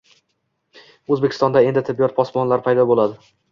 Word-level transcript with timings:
Oʻzbekistonda 1.17 1.63
endi 1.69 1.85
“tibbiyot 1.91 2.17
posbonlari” 2.19 2.69
paydo 2.71 2.89
boʻladi. 2.95 3.33